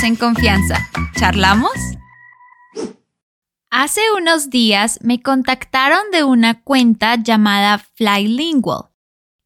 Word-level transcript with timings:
en 0.00 0.16
confianza. 0.16 0.88
¿Charlamos? 1.18 1.72
Hace 3.70 4.00
unos 4.16 4.48
días 4.48 4.98
me 5.02 5.20
contactaron 5.20 6.00
de 6.10 6.24
una 6.24 6.62
cuenta 6.62 7.16
llamada 7.16 7.78
Flylingual. 7.78 8.84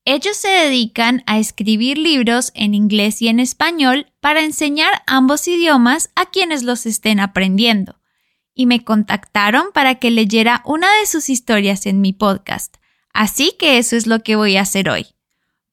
Ellos 0.05 0.37
se 0.37 0.49
dedican 0.49 1.25
a 1.27 1.39
escribir 1.39 1.99
libros 1.99 2.53
en 2.55 2.75
inglés 2.75 3.21
y 3.23 3.29
en 3.29 3.41
español 3.41 4.13
para 4.21 4.45
enseñar 4.45 5.03
ambos 5.07 5.49
idiomas 5.49 6.11
a 6.15 6.27
quienes 6.27 6.63
los 6.63 6.87
estén 6.87 7.19
aprendiendo. 7.19 7.99
Y 8.55 8.67
me 8.67 8.85
contactaron 8.85 9.67
para 9.75 9.97
que 9.97 10.13
leyera 10.13 10.63
una 10.65 10.87
de 11.01 11.07
sus 11.07 11.29
historias 11.29 11.87
en 11.87 12.01
mi 12.01 12.13
podcast. 12.13 12.77
Así 13.13 13.53
que 13.59 13.79
eso 13.79 13.97
es 13.97 14.07
lo 14.07 14.23
que 14.23 14.37
voy 14.37 14.57
a 14.57 14.63
hacer 14.63 14.89
hoy. 14.89 15.09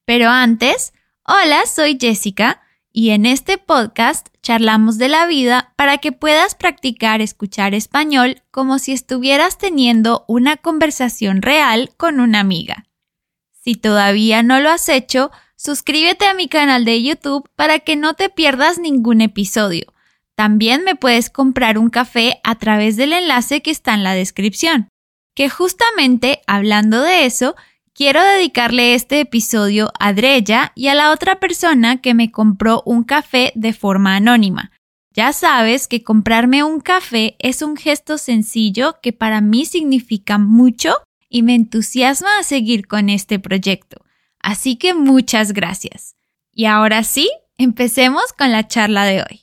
Pero 0.04 0.30
antes, 0.30 0.92
hola, 1.24 1.64
soy 1.66 1.96
Jessica 2.00 2.63
y 2.96 3.10
en 3.10 3.26
este 3.26 3.58
podcast 3.58 4.28
charlamos 4.40 4.98
de 4.98 5.08
la 5.08 5.26
vida 5.26 5.72
para 5.74 5.98
que 5.98 6.12
puedas 6.12 6.54
practicar 6.54 7.20
escuchar 7.20 7.74
español 7.74 8.40
como 8.52 8.78
si 8.78 8.92
estuvieras 8.92 9.58
teniendo 9.58 10.24
una 10.28 10.56
conversación 10.56 11.42
real 11.42 11.90
con 11.96 12.20
una 12.20 12.38
amiga. 12.38 12.86
Si 13.50 13.74
todavía 13.74 14.44
no 14.44 14.60
lo 14.60 14.70
has 14.70 14.88
hecho, 14.88 15.32
suscríbete 15.56 16.26
a 16.26 16.34
mi 16.34 16.46
canal 16.46 16.84
de 16.84 17.02
YouTube 17.02 17.50
para 17.56 17.80
que 17.80 17.96
no 17.96 18.14
te 18.14 18.28
pierdas 18.28 18.78
ningún 18.78 19.22
episodio. 19.22 19.92
También 20.36 20.84
me 20.84 20.94
puedes 20.94 21.30
comprar 21.30 21.78
un 21.78 21.90
café 21.90 22.40
a 22.44 22.54
través 22.54 22.96
del 22.96 23.12
enlace 23.12 23.60
que 23.60 23.72
está 23.72 23.94
en 23.94 24.04
la 24.04 24.14
descripción. 24.14 24.88
Que 25.34 25.50
justamente 25.50 26.42
hablando 26.46 27.02
de 27.02 27.26
eso, 27.26 27.56
Quiero 27.96 28.24
dedicarle 28.24 28.94
este 28.94 29.20
episodio 29.20 29.92
a 30.00 30.12
Dreya 30.12 30.72
y 30.74 30.88
a 30.88 30.96
la 30.96 31.12
otra 31.12 31.38
persona 31.38 32.00
que 32.00 32.12
me 32.12 32.32
compró 32.32 32.82
un 32.84 33.04
café 33.04 33.52
de 33.54 33.72
forma 33.72 34.16
anónima. 34.16 34.72
Ya 35.12 35.32
sabes 35.32 35.86
que 35.86 36.02
comprarme 36.02 36.64
un 36.64 36.80
café 36.80 37.36
es 37.38 37.62
un 37.62 37.76
gesto 37.76 38.18
sencillo 38.18 38.96
que 39.00 39.12
para 39.12 39.40
mí 39.40 39.64
significa 39.64 40.38
mucho 40.38 40.96
y 41.28 41.44
me 41.44 41.54
entusiasma 41.54 42.40
a 42.40 42.42
seguir 42.42 42.88
con 42.88 43.08
este 43.08 43.38
proyecto. 43.38 44.04
Así 44.40 44.74
que 44.74 44.92
muchas 44.92 45.52
gracias. 45.52 46.16
Y 46.50 46.64
ahora 46.64 47.04
sí, 47.04 47.30
empecemos 47.58 48.32
con 48.36 48.50
la 48.50 48.66
charla 48.66 49.04
de 49.04 49.22
hoy. 49.22 49.40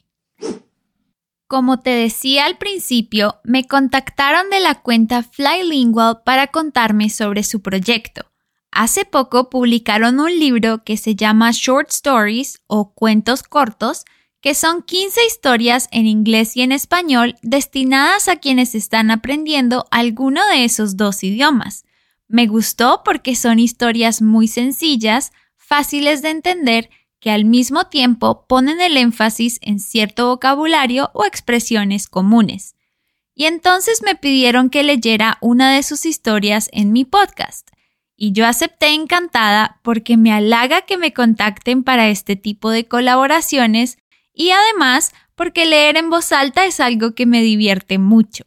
Como 1.48 1.80
te 1.80 1.92
decía 1.92 2.48
al 2.48 2.58
principio, 2.58 3.40
me 3.46 3.66
contactaron 3.66 4.50
de 4.50 4.60
la 4.60 4.82
cuenta 4.82 5.24
Flylingual 5.24 6.24
para 6.26 6.48
contarme 6.48 7.10
sobre 7.10 7.44
su 7.44 7.62
proyecto. 7.62 8.31
Hace 8.72 9.04
poco 9.04 9.50
publicaron 9.50 10.22
un 10.22 10.40
libro 10.40 10.84
que 10.86 10.96
se 10.96 11.14
llama 11.14 11.52
Short 11.52 11.90
Stories 11.90 12.62
o 12.68 12.94
Cuentos 12.94 13.44
Cortos, 13.44 14.06
que 14.40 14.56
son 14.56 14.82
15 14.82 15.26
historias 15.26 15.90
en 15.92 16.08
inglés 16.08 16.56
y 16.56 16.62
en 16.62 16.72
español 16.72 17.36
destinadas 17.42 18.30
a 18.30 18.38
quienes 18.38 18.74
están 18.74 19.12
aprendiendo 19.12 19.86
alguno 19.92 20.42
de 20.48 20.64
esos 20.64 20.96
dos 20.96 21.22
idiomas. 21.24 21.84
Me 22.30 22.48
gustó 22.48 23.02
porque 23.04 23.36
son 23.36 23.60
historias 23.60 24.22
muy 24.22 24.48
sencillas, 24.48 25.34
fáciles 25.58 26.22
de 26.22 26.30
entender, 26.30 26.90
que 27.20 27.30
al 27.30 27.44
mismo 27.44 27.88
tiempo 27.88 28.46
ponen 28.48 28.80
el 28.80 28.96
énfasis 28.96 29.60
en 29.62 29.80
cierto 29.80 30.30
vocabulario 30.30 31.12
o 31.14 31.26
expresiones 31.26 32.08
comunes. 32.08 32.76
Y 33.36 33.46
entonces 33.46 34.02
me 34.02 34.16
pidieron 34.16 34.70
que 34.70 34.84
leyera 34.84 35.38
una 35.42 35.76
de 35.76 35.84
sus 35.84 36.06
historias 36.06 36.70
en 36.72 36.94
mi 36.94 37.04
podcast 37.04 37.70
y 38.24 38.34
yo 38.34 38.46
acepté 38.46 38.94
encantada 38.94 39.80
porque 39.82 40.16
me 40.16 40.32
halaga 40.32 40.84
que 40.84 40.96
me 40.96 41.12
contacten 41.12 41.84
para 41.84 42.08
este 42.10 42.36
tipo 42.36 42.70
de 42.70 42.88
colaboraciones 42.88 43.98
y 44.32 44.52
además 44.52 45.12
porque 45.34 45.66
leer 45.66 45.98
en 45.98 46.12
voz 46.12 46.32
alta 46.32 46.66
es 46.66 46.80
algo 46.80 47.16
que 47.16 47.26
me 47.26 47.42
divierte 47.42 47.98
mucho. 47.98 48.44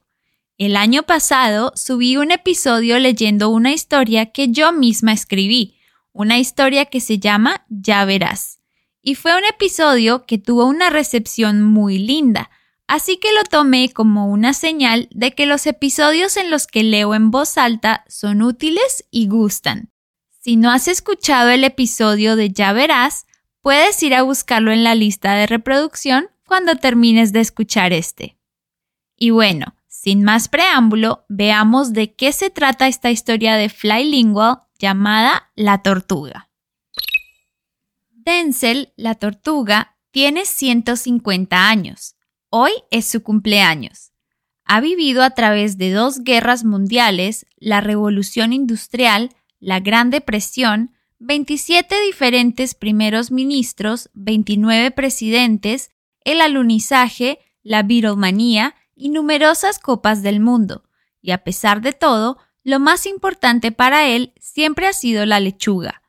El 0.58 0.76
año 0.76 1.02
pasado 1.02 1.72
subí 1.74 2.16
un 2.16 2.30
episodio 2.30 3.00
leyendo 3.00 3.48
una 3.48 3.72
historia 3.72 4.26
que 4.26 4.46
yo 4.48 4.72
misma 4.72 5.12
escribí, 5.12 5.76
una 6.12 6.38
historia 6.38 6.84
que 6.84 7.00
se 7.00 7.18
llama 7.18 7.66
Ya 7.68 8.04
verás. 8.04 8.60
Y 9.02 9.16
fue 9.16 9.36
un 9.36 9.44
episodio 9.44 10.24
que 10.24 10.38
tuvo 10.38 10.66
una 10.66 10.88
recepción 10.88 11.62
muy 11.62 11.98
linda, 11.98 12.48
Así 12.86 13.16
que 13.16 13.32
lo 13.32 13.44
tomé 13.44 13.90
como 13.90 14.28
una 14.28 14.52
señal 14.52 15.08
de 15.10 15.32
que 15.32 15.46
los 15.46 15.66
episodios 15.66 16.36
en 16.36 16.50
los 16.50 16.66
que 16.66 16.82
leo 16.82 17.14
en 17.14 17.30
voz 17.30 17.56
alta 17.56 18.04
son 18.08 18.42
útiles 18.42 19.06
y 19.10 19.26
gustan. 19.26 19.90
Si 20.40 20.56
no 20.56 20.70
has 20.70 20.88
escuchado 20.88 21.48
el 21.48 21.64
episodio 21.64 22.36
de 22.36 22.50
Ya 22.50 22.74
verás, 22.74 23.26
puedes 23.62 24.02
ir 24.02 24.14
a 24.14 24.22
buscarlo 24.22 24.70
en 24.70 24.84
la 24.84 24.94
lista 24.94 25.34
de 25.34 25.46
reproducción 25.46 26.28
cuando 26.46 26.76
termines 26.76 27.32
de 27.32 27.40
escuchar 27.40 27.94
este. 27.94 28.36
Y 29.16 29.30
bueno, 29.30 29.74
sin 29.86 30.22
más 30.22 30.48
preámbulo, 30.48 31.24
veamos 31.30 31.94
de 31.94 32.14
qué 32.14 32.32
se 32.32 32.50
trata 32.50 32.88
esta 32.88 33.10
historia 33.10 33.56
de 33.56 33.70
Flylingual 33.70 34.58
llamada 34.78 35.50
La 35.54 35.78
Tortuga. 35.82 36.50
Denzel, 38.10 38.92
la 38.96 39.14
tortuga, 39.14 39.96
tiene 40.10 40.44
150 40.44 41.68
años 41.68 42.16
Hoy 42.56 42.70
es 42.92 43.06
su 43.06 43.24
cumpleaños. 43.24 44.12
Ha 44.64 44.80
vivido 44.80 45.24
a 45.24 45.30
través 45.30 45.76
de 45.76 45.90
dos 45.90 46.22
guerras 46.22 46.62
mundiales, 46.62 47.46
la 47.56 47.80
Revolución 47.80 48.52
Industrial, 48.52 49.30
la 49.58 49.80
Gran 49.80 50.10
Depresión, 50.10 50.92
27 51.18 52.00
diferentes 52.02 52.76
primeros 52.76 53.32
ministros, 53.32 54.08
29 54.14 54.92
presidentes, 54.92 55.90
el 56.20 56.40
alunizaje, 56.40 57.40
la 57.64 57.82
viromanía 57.82 58.76
y 58.94 59.08
numerosas 59.08 59.80
copas 59.80 60.22
del 60.22 60.38
mundo. 60.38 60.84
Y 61.20 61.32
a 61.32 61.42
pesar 61.42 61.80
de 61.80 61.92
todo, 61.92 62.38
lo 62.62 62.78
más 62.78 63.06
importante 63.06 63.72
para 63.72 64.06
él 64.06 64.32
siempre 64.38 64.86
ha 64.86 64.92
sido 64.92 65.26
la 65.26 65.40
lechuga. 65.40 66.02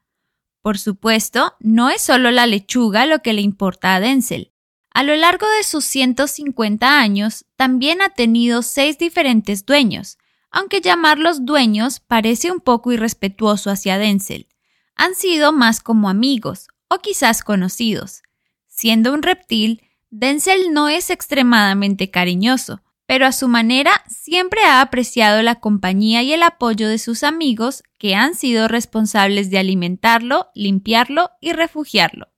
Por 0.61 0.77
supuesto, 0.77 1.55
no 1.59 1.89
es 1.89 2.03
solo 2.03 2.29
la 2.29 2.45
lechuga 2.45 3.07
lo 3.07 3.23
que 3.23 3.33
le 3.33 3.41
importa 3.41 3.95
a 3.95 3.99
Denzel. 3.99 4.51
A 4.95 5.03
lo 5.03 5.13
largo 5.17 5.45
de 5.57 5.63
sus 5.63 5.83
150 5.83 7.01
años, 7.01 7.43
también 7.57 8.01
ha 8.01 8.11
tenido 8.11 8.61
seis 8.61 8.97
diferentes 8.97 9.65
dueños, 9.65 10.17
aunque 10.51 10.79
llamarlos 10.79 11.45
dueños 11.45 11.99
parece 11.99 12.49
un 12.49 12.61
poco 12.61 12.93
irrespetuoso 12.93 13.69
hacia 13.69 13.97
Denzel. 13.97 14.47
Han 14.95 15.13
sido 15.13 15.51
más 15.51 15.81
como 15.81 16.07
amigos, 16.07 16.69
o 16.87 16.99
quizás 16.99 17.43
conocidos. 17.43 18.21
Siendo 18.67 19.13
un 19.13 19.21
reptil, 19.21 19.83
Denzel 20.11 20.71
no 20.71 20.87
es 20.87 21.09
extremadamente 21.09 22.09
cariñoso, 22.09 22.81
pero 23.05 23.25
a 23.25 23.33
su 23.33 23.49
manera 23.49 24.01
siempre 24.07 24.61
ha 24.63 24.79
apreciado 24.79 25.41
la 25.41 25.55
compañía 25.55 26.23
y 26.23 26.31
el 26.31 26.41
apoyo 26.41 26.87
de 26.87 26.99
sus 26.99 27.23
amigos 27.23 27.83
que 27.97 28.15
han 28.15 28.33
sido 28.33 28.69
responsables 28.69 29.49
de 29.49 29.57
alimentarlo, 29.57 30.47
limpiarlo 30.55 31.31
y 31.41 31.51
refugiarlo. 31.51 32.29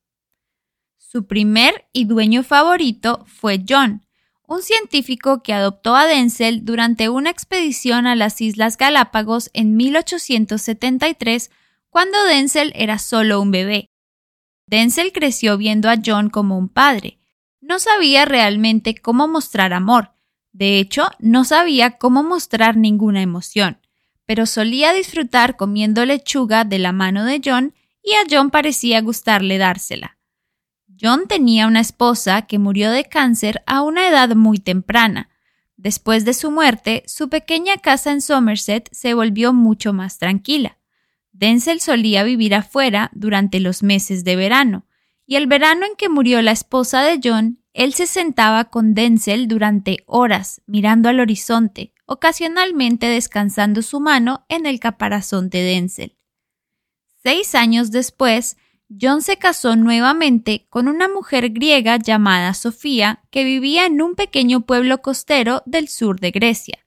Su 1.09 1.25
primer 1.25 1.87
y 1.93 2.03
dueño 2.03 2.43
favorito 2.43 3.23
fue 3.27 3.63
John, 3.65 4.05
un 4.45 4.61
científico 4.61 5.41
que 5.41 5.53
adoptó 5.53 5.95
a 5.95 6.05
Denzel 6.05 6.65
durante 6.65 7.07
una 7.07 7.29
expedición 7.29 8.07
a 8.07 8.15
las 8.17 8.41
Islas 8.41 8.75
Galápagos 8.75 9.49
en 9.53 9.77
1873, 9.77 11.49
cuando 11.89 12.21
Denzel 12.25 12.73
era 12.75 12.99
solo 12.99 13.39
un 13.39 13.51
bebé. 13.51 13.89
Denzel 14.65 15.13
creció 15.13 15.57
viendo 15.57 15.89
a 15.89 15.95
John 16.05 16.29
como 16.29 16.57
un 16.57 16.67
padre. 16.67 17.19
No 17.61 17.79
sabía 17.79 18.25
realmente 18.25 18.93
cómo 18.93 19.29
mostrar 19.29 19.71
amor. 19.71 20.11
De 20.51 20.77
hecho, 20.77 21.07
no 21.19 21.45
sabía 21.45 21.91
cómo 21.91 22.21
mostrar 22.21 22.75
ninguna 22.75 23.21
emoción, 23.21 23.79
pero 24.25 24.45
solía 24.45 24.91
disfrutar 24.91 25.55
comiendo 25.55 26.05
lechuga 26.05 26.65
de 26.65 26.79
la 26.79 26.91
mano 26.91 27.23
de 27.23 27.39
John 27.41 27.73
y 28.03 28.11
a 28.15 28.27
John 28.29 28.49
parecía 28.49 28.99
gustarle 28.99 29.57
dársela. 29.57 30.16
John 30.99 31.27
tenía 31.27 31.67
una 31.67 31.79
esposa 31.79 32.43
que 32.43 32.59
murió 32.59 32.91
de 32.91 33.05
cáncer 33.05 33.61
a 33.67 33.81
una 33.81 34.07
edad 34.07 34.35
muy 34.35 34.57
temprana. 34.57 35.29
Después 35.75 36.25
de 36.25 36.33
su 36.33 36.49
muerte, 36.49 37.03
su 37.05 37.29
pequeña 37.29 37.77
casa 37.77 38.11
en 38.11 38.21
Somerset 38.21 38.89
se 38.91 39.13
volvió 39.13 39.53
mucho 39.53 39.93
más 39.93 40.17
tranquila. 40.17 40.77
Denzel 41.33 41.81
solía 41.81 42.23
vivir 42.23 42.55
afuera 42.55 43.11
durante 43.13 43.59
los 43.59 43.83
meses 43.83 44.23
de 44.23 44.35
verano, 44.35 44.85
y 45.27 45.35
el 45.35 45.45
verano 45.45 45.85
en 45.85 45.95
que 45.95 46.09
murió 46.09 46.41
la 46.41 46.51
esposa 46.51 47.03
de 47.03 47.19
John, 47.23 47.59
él 47.73 47.93
se 47.93 48.07
sentaba 48.07 48.65
con 48.65 48.95
Denzel 48.95 49.47
durante 49.47 49.97
horas 50.07 50.61
mirando 50.65 51.09
al 51.09 51.19
horizonte, 51.19 51.93
ocasionalmente 52.07 53.05
descansando 53.05 53.83
su 53.83 53.99
mano 53.99 54.45
en 54.49 54.65
el 54.65 54.79
caparazón 54.79 55.49
de 55.49 55.61
Denzel. 55.61 56.17
Seis 57.21 57.53
años 57.53 57.91
después, 57.91 58.57
John 58.89 59.21
se 59.21 59.37
casó 59.37 59.75
nuevamente 59.75 60.65
con 60.69 60.87
una 60.87 61.09
mujer 61.09 61.49
griega 61.49 61.97
llamada 61.97 62.53
Sofía 62.53 63.23
que 63.31 63.43
vivía 63.43 63.85
en 63.85 64.01
un 64.01 64.15
pequeño 64.15 64.61
pueblo 64.61 65.01
costero 65.01 65.61
del 65.65 65.89
sur 65.89 66.19
de 66.19 66.31
Grecia. 66.31 66.85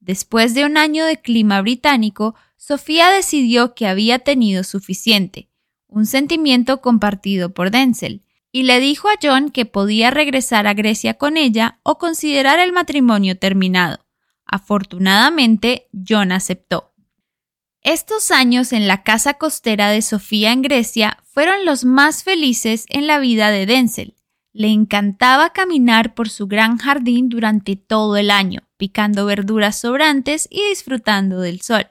Después 0.00 0.54
de 0.54 0.64
un 0.64 0.76
año 0.76 1.04
de 1.04 1.20
clima 1.20 1.60
británico, 1.60 2.34
Sofía 2.56 3.10
decidió 3.10 3.74
que 3.74 3.86
había 3.86 4.20
tenido 4.20 4.64
suficiente, 4.64 5.50
un 5.86 6.06
sentimiento 6.06 6.80
compartido 6.80 7.52
por 7.52 7.70
Denzel, 7.70 8.22
y 8.50 8.62
le 8.62 8.80
dijo 8.80 9.08
a 9.08 9.18
John 9.22 9.50
que 9.50 9.66
podía 9.66 10.10
regresar 10.10 10.66
a 10.66 10.74
Grecia 10.74 11.14
con 11.14 11.36
ella 11.36 11.80
o 11.82 11.98
considerar 11.98 12.58
el 12.58 12.72
matrimonio 12.72 13.38
terminado. 13.38 14.06
Afortunadamente, 14.46 15.88
John 16.08 16.32
aceptó. 16.32 16.93
Estos 17.84 18.30
años 18.30 18.72
en 18.72 18.88
la 18.88 19.02
casa 19.02 19.34
costera 19.34 19.90
de 19.90 20.00
Sofía 20.00 20.52
en 20.52 20.62
Grecia 20.62 21.18
fueron 21.22 21.66
los 21.66 21.84
más 21.84 22.24
felices 22.24 22.86
en 22.88 23.06
la 23.06 23.18
vida 23.18 23.50
de 23.50 23.66
Denzel. 23.66 24.16
Le 24.54 24.68
encantaba 24.68 25.52
caminar 25.52 26.14
por 26.14 26.30
su 26.30 26.46
gran 26.46 26.78
jardín 26.78 27.28
durante 27.28 27.76
todo 27.76 28.16
el 28.16 28.30
año, 28.30 28.62
picando 28.78 29.26
verduras 29.26 29.78
sobrantes 29.80 30.48
y 30.50 30.66
disfrutando 30.70 31.40
del 31.40 31.60
sol. 31.60 31.86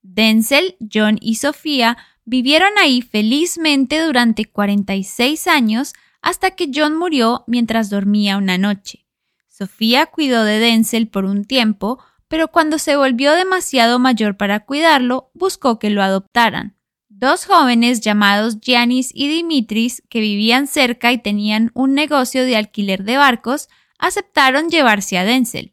Denzel, 0.00 0.78
John 0.90 1.18
y 1.20 1.34
Sofía 1.34 1.98
vivieron 2.24 2.72
ahí 2.80 3.02
felizmente 3.02 4.00
durante 4.00 4.46
46 4.46 5.46
años 5.46 5.92
hasta 6.22 6.52
que 6.52 6.70
John 6.74 6.96
murió 6.96 7.44
mientras 7.46 7.90
dormía 7.90 8.38
una 8.38 8.56
noche. 8.56 9.04
Sofía 9.46 10.06
cuidó 10.06 10.44
de 10.44 10.58
Denzel 10.58 11.06
por 11.08 11.26
un 11.26 11.44
tiempo, 11.44 11.98
pero 12.28 12.48
cuando 12.48 12.78
se 12.78 12.96
volvió 12.96 13.32
demasiado 13.32 13.98
mayor 13.98 14.36
para 14.36 14.60
cuidarlo, 14.60 15.30
buscó 15.34 15.78
que 15.78 15.90
lo 15.90 16.02
adoptaran. 16.02 16.76
Dos 17.08 17.46
jóvenes 17.46 18.00
llamados 18.00 18.60
Giannis 18.60 19.10
y 19.12 19.28
Dimitris, 19.28 20.02
que 20.08 20.20
vivían 20.20 20.66
cerca 20.66 21.10
y 21.10 21.18
tenían 21.18 21.72
un 21.74 21.94
negocio 21.94 22.44
de 22.44 22.56
alquiler 22.56 23.02
de 23.02 23.16
barcos, 23.16 23.68
aceptaron 23.98 24.68
llevarse 24.68 25.18
a 25.18 25.24
Denzel. 25.24 25.72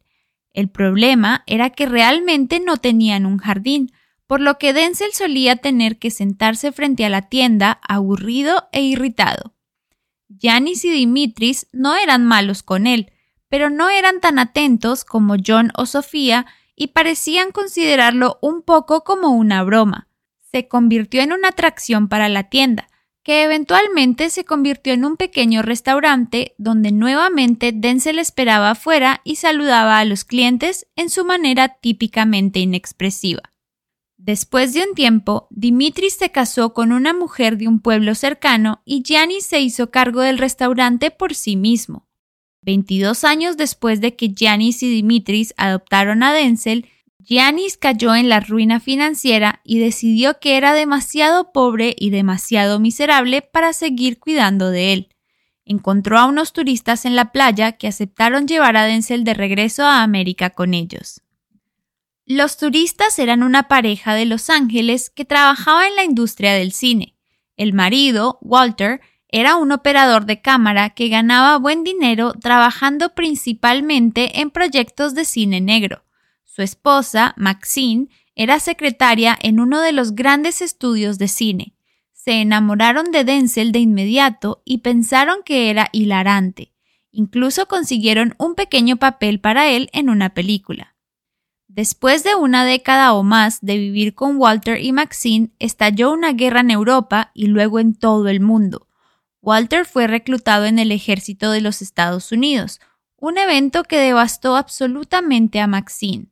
El 0.54 0.70
problema 0.70 1.44
era 1.46 1.70
que 1.70 1.86
realmente 1.86 2.60
no 2.60 2.78
tenían 2.78 3.26
un 3.26 3.38
jardín, 3.38 3.92
por 4.26 4.42
lo 4.42 4.58
que 4.58 4.74
Denzel 4.74 5.14
solía 5.14 5.58
tener 5.58 6.00
que 6.00 6.10
sentarse 6.10 6.72
frente 6.72 7.06
a 7.06 7.10
la 7.10 7.24
tienda 7.24 7.80
aburrido 7.88 8.68
e 8.72 8.82
irritado. 8.82 9.54
Giannis 10.30 10.84
y 10.86 10.90
Dimitris 10.90 11.68
no 11.72 11.96
eran 11.96 12.26
malos 12.26 12.64
con 12.64 12.88
él, 12.88 13.12
pero 13.50 13.70
no 13.70 13.90
eran 13.90 14.20
tan 14.20 14.40
atentos 14.40 15.06
como 15.06 15.36
John 15.46 15.72
o 15.78 15.86
Sofía 15.86 16.46
y 16.76 16.88
parecían 16.88 17.52
considerarlo 17.52 18.38
un 18.42 18.62
poco 18.62 19.04
como 19.04 19.30
una 19.30 19.64
broma. 19.64 20.08
Se 20.52 20.68
convirtió 20.68 21.22
en 21.22 21.32
una 21.32 21.50
atracción 21.50 22.08
para 22.08 22.30
la 22.30 22.50
tienda, 22.50 22.88
que 23.24 23.44
eventualmente 23.44 24.30
se 24.30 24.46
convirtió 24.46 24.94
en 24.94 25.04
un 25.04 25.18
pequeño 25.18 25.64
restaurante 25.64 26.54
donde 26.60 26.92
nuevamente 26.92 27.72
Denzel 27.74 28.20
esperaba 28.20 28.72
afuera 28.72 29.22
y 29.24 29.38
saludaba 29.38 29.98
a 29.98 30.06
los 30.06 30.24
clientes 30.24 30.86
en 30.96 31.10
su 31.10 31.26
manera 31.26 31.70
típicamente 31.70 32.60
inexpresiva. 32.60 33.42
Después 34.18 34.74
de 34.74 34.84
un 34.88 34.96
tiempo, 34.96 35.48
Dimitri 35.50 36.10
se 36.10 36.32
casó 36.32 36.74
con 36.74 36.92
una 36.92 37.14
mujer 37.14 37.58
de 37.58 37.68
un 37.68 37.80
pueblo 37.80 38.16
cercano 38.16 38.82
y 38.86 39.02
Gianni 39.04 39.42
se 39.42 39.60
hizo 39.60 39.90
cargo 39.90 40.22
del 40.22 40.38
restaurante 40.38 41.10
por 41.10 41.34
sí 41.34 41.56
mismo. 41.56 42.08
22 42.66 43.24
años 43.24 43.58
después 43.58 44.02
de 44.02 44.16
que 44.16 44.30
Giannis 44.30 44.82
y 44.84 44.90
Dimitris 44.90 45.54
adoptaron 45.56 46.24
a 46.24 46.34
Denzel, 46.34 46.90
Giannis 47.20 47.78
cayó 47.78 48.16
en 48.16 48.28
la 48.28 48.40
ruina 48.40 48.80
financiera 48.80 49.62
y 49.64 49.80
decidió 49.80 50.40
que 50.40 50.58
era 50.58 50.74
demasiado 50.74 51.52
pobre 51.52 51.96
y 51.98 52.10
demasiado 52.10 52.80
miserable 52.80 53.42
para 53.42 53.74
seguir 53.74 54.20
cuidando 54.20 54.70
de 54.70 54.94
él. 54.94 55.10
Encontró 55.66 56.20
a 56.20 56.26
unos 56.26 56.54
turistas 56.54 57.06
en 57.06 57.16
la 57.16 57.32
playa 57.32 57.74
que 57.74 57.88
aceptaron 57.88 58.48
llevar 58.48 58.78
a 58.78 58.86
Denzel 58.86 59.24
de 59.24 59.34
regreso 59.34 59.84
a 59.84 60.04
América 60.04 60.52
con 60.52 60.74
ellos. 60.76 61.22
Los 62.28 62.58
turistas 62.58 63.18
eran 63.20 63.44
una 63.44 63.68
pareja 63.68 64.16
de 64.16 64.26
Los 64.26 64.50
Ángeles 64.50 65.10
que 65.10 65.26
trabajaba 65.26 65.88
en 65.88 65.96
la 65.96 66.04
industria 66.04 66.54
del 66.54 66.72
cine. 66.72 67.16
El 67.58 67.74
marido, 67.74 68.40
Walter, 68.42 69.02
era 69.38 69.58
un 69.58 69.74
operador 69.74 70.26
de 70.26 70.42
cámara 70.42 70.92
que 70.92 71.10
ganaba 71.10 71.58
buen 71.58 71.84
dinero 71.84 72.32
trabajando 72.40 73.14
principalmente 73.16 74.40
en 74.40 74.50
proyectos 74.50 75.14
de 75.14 75.26
cine 75.26 75.60
negro. 75.60 76.06
Su 76.46 76.62
esposa, 76.62 77.34
Maxine, 77.36 78.08
era 78.36 78.62
secretaria 78.62 79.38
en 79.42 79.60
uno 79.60 79.82
de 79.82 79.92
los 79.92 80.16
grandes 80.16 80.62
estudios 80.62 81.18
de 81.18 81.28
cine. 81.28 81.76
Se 82.14 82.40
enamoraron 82.40 83.12
de 83.12 83.26
Denzel 83.26 83.74
de 83.74 83.80
inmediato 83.80 84.62
y 84.64 84.78
pensaron 84.78 85.40
que 85.44 85.70
era 85.70 85.90
hilarante. 85.92 86.72
Incluso 87.12 87.68
consiguieron 87.68 88.36
un 88.38 88.56
pequeño 88.56 88.96
papel 88.96 89.42
para 89.42 89.68
él 89.68 89.90
en 89.92 90.10
una 90.10 90.34
película. 90.34 90.96
Después 91.68 92.24
de 92.24 92.36
una 92.36 92.64
década 92.64 93.12
o 93.14 93.24
más 93.24 93.60
de 93.60 93.76
vivir 93.76 94.16
con 94.16 94.38
Walter 94.38 94.82
y 94.82 94.94
Maxine, 94.94 95.50
estalló 95.60 96.14
una 96.14 96.32
guerra 96.32 96.62
en 96.62 96.72
Europa 96.72 97.32
y 97.34 97.48
luego 97.48 97.80
en 97.80 97.96
todo 97.96 98.30
el 98.30 98.40
mundo. 98.40 98.85
Walter 99.46 99.86
fue 99.86 100.08
reclutado 100.08 100.66
en 100.66 100.80
el 100.80 100.92
ejército 100.92 101.52
de 101.52 101.62
los 101.62 101.84
Estados 101.84 102.32
Unidos, 102.32 102.82
un 103.16 103.38
evento 103.38 103.84
que 103.84 104.00
devastó 104.00 104.56
absolutamente 104.56 105.60
a 105.60 105.68
Maxine. 105.68 106.32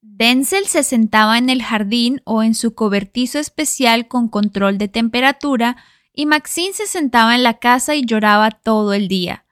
Denzel 0.00 0.66
se 0.66 0.82
sentaba 0.82 1.38
en 1.38 1.50
el 1.50 1.62
jardín 1.62 2.20
o 2.24 2.42
en 2.42 2.56
su 2.56 2.74
cobertizo 2.74 3.38
especial 3.38 4.08
con 4.08 4.28
control 4.28 4.76
de 4.76 4.88
temperatura 4.88 5.76
y 6.12 6.26
Maxine 6.26 6.72
se 6.72 6.88
sentaba 6.88 7.36
en 7.36 7.44
la 7.44 7.60
casa 7.60 7.94
y 7.94 8.04
lloraba 8.04 8.50
todo 8.50 8.92
el 8.92 9.06
día. 9.06 9.44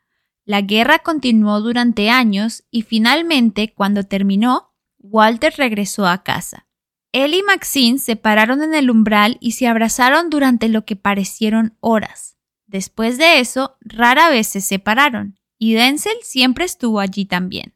La 0.44 0.62
guerra 0.62 0.98
continuó 0.98 1.60
durante 1.60 2.10
años 2.10 2.64
y 2.72 2.82
finalmente, 2.82 3.72
cuando 3.72 4.02
terminó, 4.02 4.74
Walter 4.98 5.54
regresó 5.56 6.08
a 6.08 6.24
casa. 6.24 6.66
Él 7.12 7.34
y 7.34 7.42
Maxine 7.44 8.00
se 8.00 8.16
pararon 8.16 8.64
en 8.64 8.74
el 8.74 8.90
umbral 8.90 9.36
y 9.38 9.52
se 9.52 9.68
abrazaron 9.68 10.28
durante 10.28 10.68
lo 10.68 10.84
que 10.84 10.96
parecieron 10.96 11.76
horas. 11.78 12.35
Después 12.66 13.18
de 13.18 13.40
eso, 13.40 13.76
rara 13.80 14.28
vez 14.28 14.48
se 14.48 14.60
separaron, 14.60 15.38
y 15.58 15.74
Denzel 15.74 16.16
siempre 16.22 16.64
estuvo 16.64 17.00
allí 17.00 17.24
también. 17.24 17.74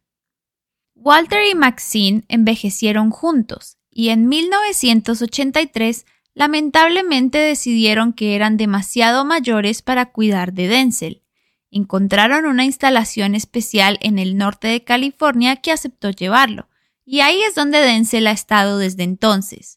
Walter 0.95 1.41
y 1.51 1.55
Maxine 1.55 2.25
envejecieron 2.29 3.11
juntos, 3.11 3.79
y 3.91 4.11
en 4.11 4.29
1983 4.29 6.07
lamentablemente 6.35 7.39
decidieron 7.39 8.13
que 8.13 8.37
eran 8.37 8.57
demasiado 8.57 9.25
mayores 9.25 9.83
para 9.83 10.07
cuidar 10.07 10.53
de 10.53 10.69
Denzel. 10.69 11.23
Encontraron 11.71 12.47
una 12.47 12.65
instalación 12.65 13.35
especial 13.35 13.99
en 14.03 14.19
el 14.19 14.37
norte 14.37 14.69
de 14.69 14.85
California 14.85 15.57
que 15.57 15.73
aceptó 15.73 16.11
llevarlo, 16.11 16.69
y 17.05 17.21
ahí 17.21 17.43
es 17.43 17.55
donde 17.55 17.79
Denzel 17.79 18.27
ha 18.27 18.33
estado 18.33 18.79
desde 18.79 19.05
entonces. 19.05 19.77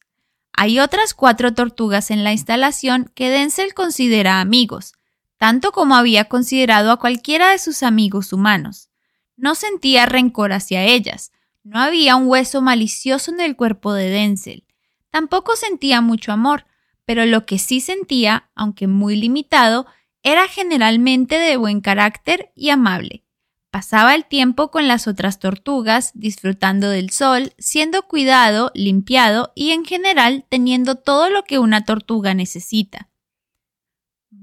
Hay 0.53 0.79
otras 0.79 1.13
cuatro 1.13 1.53
tortugas 1.53 2.11
en 2.11 2.23
la 2.23 2.31
instalación 2.31 3.11
que 3.15 3.29
Denzel 3.29 3.73
considera 3.73 4.39
amigos, 4.39 4.92
tanto 5.43 5.73
como 5.73 5.95
había 5.95 6.29
considerado 6.29 6.89
a 6.89 6.99
cualquiera 6.99 7.49
de 7.49 7.57
sus 7.57 7.83
amigos 7.83 8.31
humanos. 8.31 8.87
No 9.35 9.55
sentía 9.55 10.05
rencor 10.05 10.53
hacia 10.53 10.85
ellas, 10.85 11.33
no 11.63 11.81
había 11.81 12.15
un 12.15 12.29
hueso 12.29 12.61
malicioso 12.61 13.29
en 13.29 13.41
el 13.41 13.57
cuerpo 13.57 13.91
de 13.91 14.09
Denzel. 14.09 14.63
Tampoco 15.09 15.57
sentía 15.57 15.99
mucho 15.99 16.31
amor, 16.31 16.65
pero 17.03 17.25
lo 17.25 17.45
que 17.45 17.59
sí 17.59 17.81
sentía, 17.81 18.51
aunque 18.55 18.87
muy 18.87 19.17
limitado, 19.17 19.85
era 20.21 20.47
generalmente 20.47 21.37
de 21.37 21.57
buen 21.57 21.81
carácter 21.81 22.53
y 22.55 22.69
amable. 22.69 23.25
Pasaba 23.69 24.15
el 24.15 24.23
tiempo 24.23 24.71
con 24.71 24.87
las 24.87 25.09
otras 25.09 25.39
tortugas, 25.39 26.11
disfrutando 26.13 26.87
del 26.87 27.09
sol, 27.09 27.51
siendo 27.57 28.03
cuidado, 28.03 28.71
limpiado 28.75 29.51
y 29.55 29.71
en 29.71 29.83
general 29.83 30.45
teniendo 30.47 30.95
todo 30.95 31.29
lo 31.29 31.43
que 31.43 31.59
una 31.59 31.83
tortuga 31.83 32.33
necesita. 32.33 33.09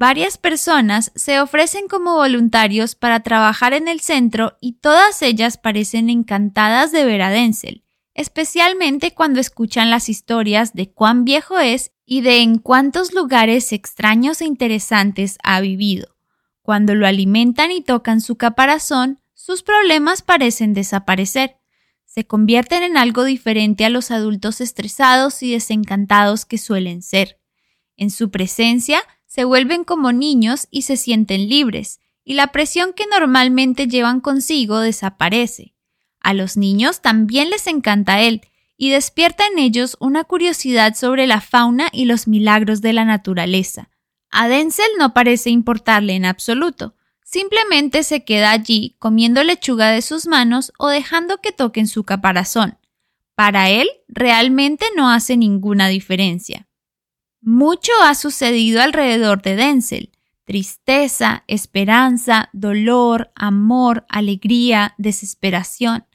Varias 0.01 0.39
personas 0.39 1.13
se 1.15 1.43
ofrecen 1.43 1.87
como 1.87 2.15
voluntarios 2.15 2.95
para 2.95 3.21
trabajar 3.21 3.75
en 3.75 3.87
el 3.87 4.01
centro 4.01 4.57
y 4.59 4.79
todas 4.79 5.21
ellas 5.21 5.59
parecen 5.59 6.09
encantadas 6.09 6.91
de 6.91 7.05
ver 7.05 7.21
a 7.21 7.29
Denzel, 7.29 7.85
especialmente 8.15 9.13
cuando 9.13 9.41
escuchan 9.41 9.91
las 9.91 10.09
historias 10.09 10.73
de 10.73 10.91
cuán 10.91 11.27
viejo 11.27 11.59
es 11.59 11.93
y 12.07 12.23
de 12.23 12.41
en 12.41 12.57
cuántos 12.57 13.13
lugares 13.13 13.75
extraños 13.75 14.41
e 14.41 14.47
interesantes 14.47 15.37
ha 15.43 15.61
vivido. 15.61 16.17
Cuando 16.63 16.95
lo 16.95 17.07
alimentan 17.07 17.71
y 17.71 17.83
tocan 17.83 18.23
su 18.23 18.37
caparazón, 18.37 19.21
sus 19.35 19.63
problemas 19.63 20.23
parecen 20.23 20.73
desaparecer. 20.73 21.59
Se 22.07 22.27
convierten 22.27 22.83
en 22.85 22.97
algo 22.97 23.25
diferente 23.25 23.85
a 23.85 23.91
los 23.91 24.11
adultos 24.11 24.63
estresados 24.63 25.43
y 25.43 25.53
desencantados 25.53 26.47
que 26.47 26.57
suelen 26.57 27.03
ser. 27.03 27.39
En 27.99 28.09
su 28.09 28.31
presencia 28.31 29.03
se 29.31 29.45
vuelven 29.45 29.85
como 29.85 30.11
niños 30.13 30.67
y 30.71 30.83
se 30.83 30.97
sienten 30.97 31.49
libres, 31.49 32.01
y 32.25 32.35
la 32.35 32.49
presión 32.49 32.93
que 32.93 33.07
normalmente 33.07 33.87
llevan 33.87 34.21
consigo 34.21 34.81
desaparece. 34.81 35.75
A 36.19 36.35
los 36.35 36.57
niños 36.57 37.01
también 37.01 37.49
les 37.49 37.69
encanta 37.69 38.21
él, 38.21 38.43
y 38.77 38.91
despierta 38.91 39.47
en 39.47 39.59
ellos 39.59 39.97
una 40.01 40.25
curiosidad 40.25 40.95
sobre 40.95 41.27
la 41.27 41.41
fauna 41.41 41.89
y 41.93 42.07
los 42.07 42.27
milagros 42.27 42.81
de 42.81 42.93
la 42.93 43.05
naturaleza. 43.05 43.89
A 44.31 44.49
Denzel 44.49 44.91
no 44.99 45.15
parece 45.15 45.51
importarle 45.51 46.15
en 46.15 46.25
absoluto, 46.25 46.95
Simplemente 47.31 48.03
se 48.03 48.25
queda 48.25 48.51
allí 48.51 48.97
comiendo 48.99 49.45
lechuga 49.45 49.93
de 49.93 50.03
sus 50.03 50.27
manos 50.27 50.73
o 50.79 50.89
dejando 50.89 51.41
que 51.41 51.53
toquen 51.53 51.87
su 51.87 52.03
caparazón. 52.03 52.77
Para 53.37 53.71
él 53.71 53.89
realmente 54.09 54.85
no 54.97 55.09
hace 55.09 55.37
ninguna 55.37 55.87
diferencia. 55.87 56.67
Mucho 57.43 57.93
ha 58.03 58.15
sucedido 58.15 58.83
alrededor 58.83 59.41
de 59.43 59.57
Denzel. 59.57 60.13
tristeza, 60.45 61.45
esperanza, 61.47 62.51
dolor, 62.53 63.31
amor, 63.37 64.05
alegría, 64.09 64.95
desesperación. 64.99 66.07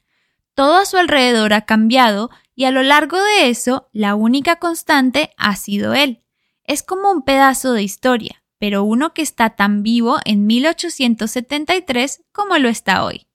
Todo 0.54 0.76
a 0.76 0.84
su 0.84 0.98
alrededor 0.98 1.54
ha 1.54 1.62
cambiado 1.62 2.30
y 2.54 2.64
a 2.64 2.70
lo 2.70 2.82
largo 2.82 3.16
de 3.16 3.48
eso 3.48 3.88
la 3.92 4.14
única 4.14 4.56
constante 4.56 5.30
ha 5.38 5.56
sido 5.56 5.94
él. 5.94 6.22
Es 6.64 6.82
como 6.82 7.10
un 7.10 7.22
pedazo 7.22 7.72
de 7.72 7.82
historia, 7.82 8.42
pero 8.58 8.84
uno 8.84 9.14
que 9.14 9.22
está 9.22 9.56
tan 9.56 9.82
vivo 9.82 10.18
en 10.24 10.46
1873 10.46 12.24
como 12.30 12.58
lo 12.58 12.68
está 12.68 13.04
hoy. 13.04 13.26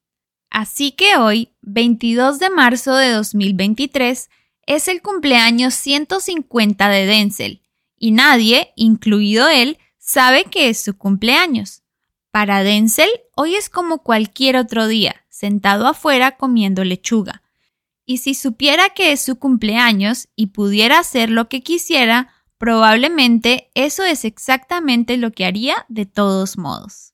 Así 0.52 0.92
que 0.92 1.18
hoy, 1.18 1.56
22 1.62 2.38
de 2.38 2.50
marzo 2.52 2.96
de 2.96 3.12
2023, 3.12 4.30
es 4.68 4.88
el 4.88 5.02
cumpleaños 5.02 5.74
150 5.74 6.90
de 6.90 7.06
Denzel, 7.06 7.62
y 8.02 8.10
nadie, 8.10 8.74
incluido 8.76 9.48
él, 9.48 9.78
sabe 10.00 10.46
que 10.46 10.70
es 10.70 10.82
su 10.82 10.98
cumpleaños. 10.98 11.84
Para 12.32 12.64
Denzel, 12.64 13.12
hoy 13.36 13.54
es 13.56 13.70
como 13.70 14.00
cualquier 14.02 14.58
otro 14.58 14.88
día, 14.88 15.24
sentado 15.30 15.86
afuera 15.88 16.36
comiendo 16.36 16.84
lechuga. 16.84 17.44
Y 18.04 18.18
si 18.18 18.34
supiera 18.34 18.90
que 18.90 19.12
es 19.12 19.22
su 19.22 19.38
cumpleaños 19.38 20.30
y 20.36 20.48
pudiera 20.48 20.98
hacer 20.98 21.30
lo 21.30 21.48
que 21.48 21.62
quisiera, 21.62 22.34
probablemente 22.58 23.70
eso 23.76 24.04
es 24.04 24.26
exactamente 24.26 25.18
lo 25.18 25.32
que 25.32 25.46
haría 25.46 25.86
de 25.88 26.08
todos 26.08 26.58
modos. 26.58 27.14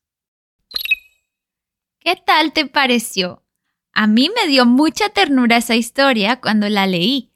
¿Qué 1.99 2.15
tal 2.15 2.53
te 2.53 2.65
pareció? 2.65 3.43
A 3.91 4.07
mí 4.07 4.29
me 4.33 4.47
dio 4.47 4.65
mucha 4.65 5.09
ternura 5.09 5.57
esa 5.57 5.75
historia 5.75 6.39
cuando 6.39 6.69
la 6.69 6.87
leí. 6.87 7.33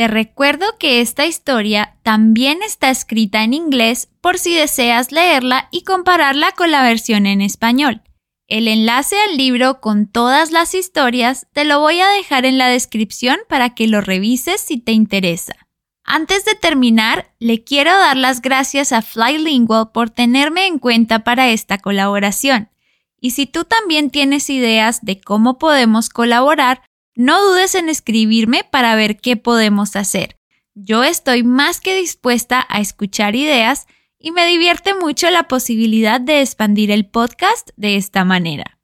Te 0.00 0.08
recuerdo 0.08 0.64
que 0.78 1.02
esta 1.02 1.26
historia 1.26 1.98
también 2.02 2.62
está 2.62 2.88
escrita 2.88 3.44
en 3.44 3.52
inglés 3.52 4.08
por 4.22 4.38
si 4.38 4.54
deseas 4.54 5.12
leerla 5.12 5.68
y 5.70 5.84
compararla 5.84 6.52
con 6.52 6.70
la 6.70 6.82
versión 6.82 7.26
en 7.26 7.42
español. 7.42 8.00
El 8.46 8.66
enlace 8.66 9.16
al 9.28 9.36
libro 9.36 9.82
con 9.82 10.06
todas 10.06 10.52
las 10.52 10.74
historias 10.74 11.48
te 11.52 11.66
lo 11.66 11.80
voy 11.80 12.00
a 12.00 12.08
dejar 12.08 12.46
en 12.46 12.56
la 12.56 12.68
descripción 12.68 13.40
para 13.46 13.74
que 13.74 13.88
lo 13.88 14.00
revises 14.00 14.62
si 14.62 14.78
te 14.78 14.92
interesa. 14.92 15.54
Antes 16.02 16.46
de 16.46 16.54
terminar, 16.54 17.34
le 17.38 17.62
quiero 17.62 17.90
dar 17.90 18.16
las 18.16 18.40
gracias 18.40 18.92
a 18.92 19.02
Flylingual 19.02 19.90
por 19.92 20.08
tenerme 20.08 20.66
en 20.66 20.78
cuenta 20.78 21.24
para 21.24 21.50
esta 21.50 21.76
colaboración. 21.76 22.70
Y 23.20 23.32
si 23.32 23.44
tú 23.44 23.64
también 23.64 24.08
tienes 24.08 24.48
ideas 24.48 25.04
de 25.04 25.20
cómo 25.20 25.58
podemos 25.58 26.08
colaborar, 26.08 26.84
no 27.20 27.38
dudes 27.42 27.74
en 27.74 27.90
escribirme 27.90 28.64
para 28.64 28.94
ver 28.94 29.18
qué 29.18 29.36
podemos 29.36 29.94
hacer. 29.94 30.38
Yo 30.74 31.04
estoy 31.04 31.42
más 31.42 31.78
que 31.78 31.94
dispuesta 31.94 32.66
a 32.70 32.80
escuchar 32.80 33.36
ideas 33.36 33.86
y 34.18 34.30
me 34.30 34.46
divierte 34.46 34.94
mucho 34.94 35.28
la 35.28 35.42
posibilidad 35.42 36.18
de 36.18 36.40
expandir 36.40 36.90
el 36.90 37.04
podcast 37.04 37.70
de 37.76 37.96
esta 37.96 38.24
manera. 38.24 38.78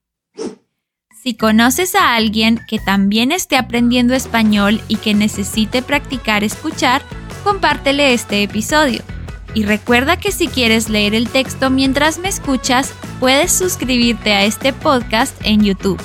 Si 1.22 1.34
conoces 1.34 1.94
a 1.94 2.14
alguien 2.14 2.60
que 2.68 2.78
también 2.78 3.32
esté 3.32 3.56
aprendiendo 3.56 4.12
español 4.12 4.82
y 4.86 4.96
que 4.96 5.14
necesite 5.14 5.80
practicar 5.80 6.44
escuchar, 6.44 7.02
compártele 7.42 8.12
este 8.12 8.42
episodio. 8.42 9.02
Y 9.54 9.64
recuerda 9.64 10.18
que 10.18 10.30
si 10.30 10.48
quieres 10.48 10.90
leer 10.90 11.14
el 11.14 11.30
texto 11.30 11.70
mientras 11.70 12.18
me 12.18 12.28
escuchas, 12.28 12.92
puedes 13.18 13.50
suscribirte 13.50 14.34
a 14.34 14.44
este 14.44 14.74
podcast 14.74 15.34
en 15.42 15.64
YouTube. 15.64 16.02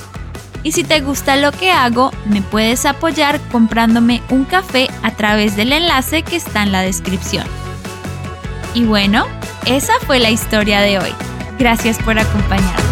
Y 0.62 0.72
si 0.72 0.84
te 0.84 1.00
gusta 1.00 1.36
lo 1.36 1.50
que 1.52 1.72
hago, 1.72 2.12
me 2.26 2.40
puedes 2.40 2.86
apoyar 2.86 3.40
comprándome 3.50 4.22
un 4.30 4.44
café 4.44 4.88
a 5.02 5.10
través 5.12 5.56
del 5.56 5.72
enlace 5.72 6.22
que 6.22 6.36
está 6.36 6.62
en 6.62 6.72
la 6.72 6.82
descripción. 6.82 7.46
Y 8.74 8.84
bueno, 8.84 9.26
esa 9.66 9.94
fue 10.06 10.18
la 10.18 10.30
historia 10.30 10.80
de 10.80 10.98
hoy. 10.98 11.12
Gracias 11.58 11.98
por 11.98 12.18
acompañarme. 12.18 12.91